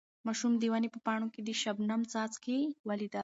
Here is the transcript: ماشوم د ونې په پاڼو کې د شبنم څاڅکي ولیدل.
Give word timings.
ماشوم 0.27 0.53
د 0.57 0.63
ونې 0.71 0.89
په 0.95 0.99
پاڼو 1.05 1.27
کې 1.33 1.41
د 1.43 1.49
شبنم 1.61 2.01
څاڅکي 2.11 2.57
ولیدل. 2.87 3.19